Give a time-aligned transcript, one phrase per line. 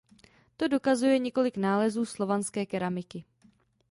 [0.57, 3.25] To dokazuje několik nálezů slovanské keramiky.